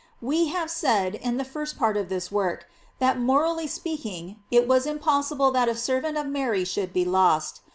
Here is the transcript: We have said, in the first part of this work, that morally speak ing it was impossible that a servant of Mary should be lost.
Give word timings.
We 0.19 0.47
have 0.47 0.71
said, 0.71 1.13
in 1.13 1.37
the 1.37 1.45
first 1.45 1.77
part 1.77 1.95
of 1.95 2.09
this 2.09 2.31
work, 2.31 2.67
that 2.97 3.19
morally 3.19 3.67
speak 3.67 4.03
ing 4.03 4.37
it 4.49 4.67
was 4.67 4.87
impossible 4.87 5.51
that 5.51 5.69
a 5.69 5.75
servant 5.75 6.17
of 6.17 6.25
Mary 6.25 6.65
should 6.65 6.91
be 6.91 7.05
lost. 7.05 7.61